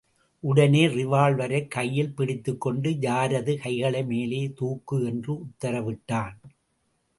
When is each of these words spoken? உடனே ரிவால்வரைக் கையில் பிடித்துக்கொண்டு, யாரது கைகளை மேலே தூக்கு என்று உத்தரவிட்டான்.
உடனே 0.39 0.87
ரிவால்வரைக் 0.87 1.67
கையில் 1.67 2.15
பிடித்துக்கொண்டு, 2.15 2.89
யாரது 2.89 3.57
கைகளை 3.57 4.05
மேலே 4.05 4.53
தூக்கு 4.55 5.03
என்று 5.05 5.33
உத்தரவிட்டான். 5.33 6.35